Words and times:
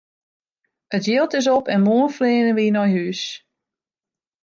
It 0.99 1.03
jild 1.07 1.31
is 1.39 1.51
op 1.57 1.65
en 1.73 1.83
moarn 1.87 2.11
fleane 2.15 2.51
wy 2.57 2.67
nei 2.73 2.89
hús! 2.95 3.21